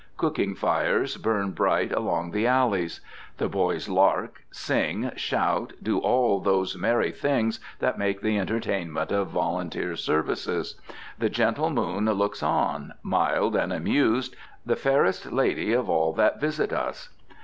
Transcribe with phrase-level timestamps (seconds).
[0.17, 3.01] Cooking fires burn bright along the alleys.
[3.37, 9.27] The boys lark, sing, shout, do all those merry things that make the entertainment of
[9.27, 10.73] volunteer service.
[11.19, 14.35] The gentle moon looks on, mild and amused,
[14.65, 17.09] the fairest lady of all that visit us.